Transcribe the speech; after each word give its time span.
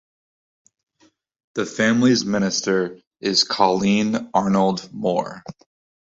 The 1.53 1.67
families 1.67 2.25
minister 2.25 2.97
is 3.19 3.43
Colleen 3.43 4.31
Arnold-Moore. 4.33 5.43